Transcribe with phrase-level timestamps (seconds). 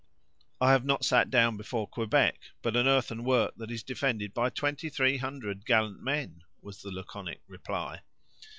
[0.59, 4.49] "I have not sat down before Quebec, but an earthen work, that is defended by
[4.49, 8.01] twenty three hundred gallant men," was the laconic reply.